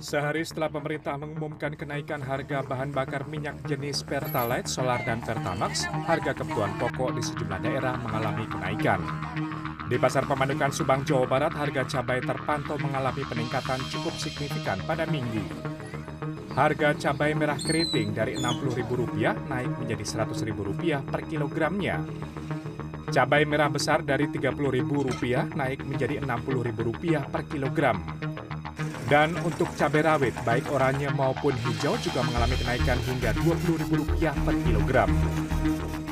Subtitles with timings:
[0.00, 6.32] Sehari setelah pemerintah mengumumkan kenaikan harga bahan bakar minyak jenis Pertalite, Solar, dan Pertamax, harga
[6.32, 9.04] kebutuhan pokok di sejumlah daerah mengalami kenaikan.
[9.92, 15.44] Di Pasar Pemandukan Subang, Jawa Barat, harga cabai terpantau mengalami peningkatan cukup signifikan pada minggu.
[16.56, 22.00] Harga cabai merah keriting dari Rp60.000 naik menjadi Rp100.000 per kilogramnya.
[23.12, 28.00] Cabai merah besar dari Rp30.000 naik menjadi Rp60.000 per kilogram.
[29.10, 35.10] Dan untuk cabai rawit, baik oranye maupun hijau juga mengalami kenaikan hingga Rp20.000 per kilogram.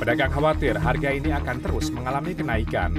[0.03, 2.91] Pedagang khawatir harga ini akan terus mengalami kenaikan.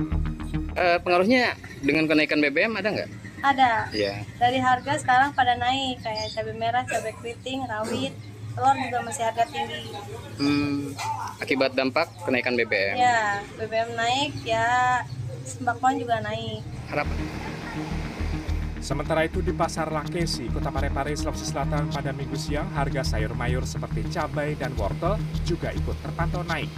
[0.80, 1.52] Eh, pengaruhnya
[1.84, 3.10] dengan kenaikan BBM ada nggak?
[3.44, 3.72] Ada.
[3.92, 4.24] Iya.
[4.40, 8.16] Dari harga sekarang pada naik kayak cabai merah, cabai keriting, rawit,
[8.56, 9.84] telur juga masih harga tinggi.
[10.40, 10.96] Hmm,
[11.44, 12.96] akibat dampak kenaikan BBM.
[12.96, 14.64] Ya, BBM naik ya
[15.44, 16.64] sembako juga naik.
[16.88, 17.08] Harap
[18.80, 23.68] Sementara itu di Pasar Lakesi, Kota Parepare, Sulawesi Selatan pada minggu siang, harga sayur mayur
[23.68, 26.72] seperti cabai dan wortel juga ikut terpantau naik.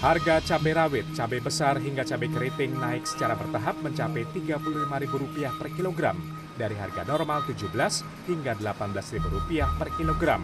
[0.00, 6.16] Harga cabai rawit, cabai besar hingga cabai keriting naik secara bertahap mencapai Rp35.000 per kilogram
[6.56, 10.40] dari harga normal Rp17 hingga Rp18.000 per kilogram.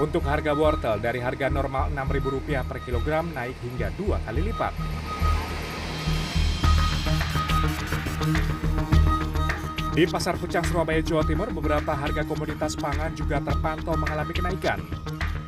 [0.00, 4.72] Untuk harga wortel dari harga normal Rp6.000 per kilogram naik hingga dua kali lipat.
[9.92, 14.80] Di Pasar Pucang Surabaya, Jawa Timur, beberapa harga komoditas pangan juga terpantau mengalami kenaikan.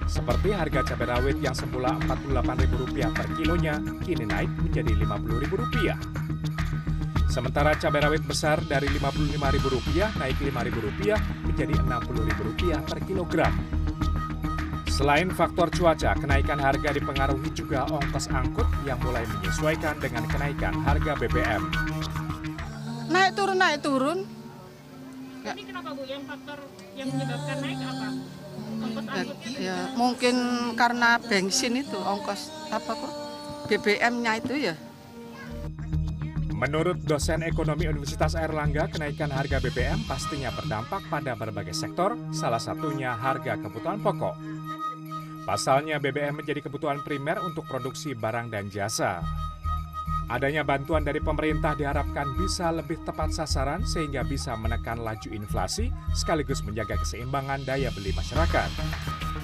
[0.04, 5.96] Seperti harga cabai rawit yang semula Rp48.000 per kilonya, kini naik menjadi Rp50.000.
[7.32, 11.16] Sementara cabai rawit besar dari Rp55.000 naik Rp5.000
[11.48, 13.54] menjadi Rp60.000 per kilogram.
[14.92, 21.16] Selain faktor cuaca, kenaikan harga dipengaruhi juga ongkos angkut yang mulai menyesuaikan dengan kenaikan harga
[21.16, 21.64] BBM.
[23.10, 24.18] Naik turun naik turun
[25.44, 26.02] Ini kenapa Bu?
[26.08, 26.58] Yang faktor
[26.96, 28.08] yang menyebabkan naik apa?
[28.74, 29.24] Ongkos ya,
[29.60, 30.34] ya, mungkin
[30.72, 33.12] karena bensin itu ongkos apa kok
[33.68, 34.74] BBM-nya itu ya
[36.54, 43.10] Menurut dosen ekonomi Universitas Airlangga, kenaikan harga BBM pastinya berdampak pada berbagai sektor, salah satunya
[43.10, 44.38] harga kebutuhan pokok.
[45.44, 49.20] Pasalnya BBM menjadi kebutuhan primer untuk produksi barang dan jasa.
[50.32, 56.64] Adanya bantuan dari pemerintah diharapkan bisa lebih tepat sasaran sehingga bisa menekan laju inflasi sekaligus
[56.64, 58.70] menjaga keseimbangan daya beli masyarakat.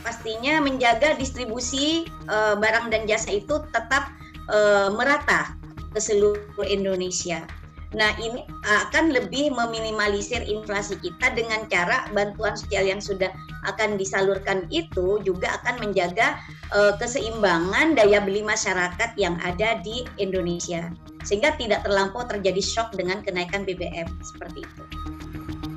[0.00, 4.08] pastinya menjaga distribusi eh, barang dan jasa itu tetap
[4.48, 5.52] eh, merata
[5.92, 7.44] ke seluruh Indonesia.
[7.90, 13.34] Nah, ini akan lebih meminimalisir inflasi kita dengan cara bantuan sosial yang sudah
[13.66, 16.38] akan disalurkan itu juga akan menjaga
[16.70, 20.86] eh, keseimbangan daya beli masyarakat yang ada di Indonesia.
[21.26, 24.82] Sehingga tidak terlampau terjadi shock dengan kenaikan BBM seperti itu.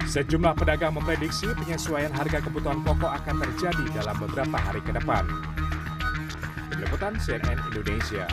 [0.06, 5.25] Sejumlah pedagang memprediksi penyesuaian harga kebutuhan pokok akan terjadi dalam beberapa hari ke depan.
[6.78, 8.30] Liputan CNN Indonesia.